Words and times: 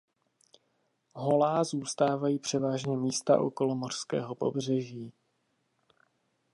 Holá 1.13 1.63
zůstávají 1.63 2.39
převážně 2.39 2.97
místa 2.97 3.41
okolo 3.41 3.75
mořského 3.75 4.35
pobřeží. 4.35 5.13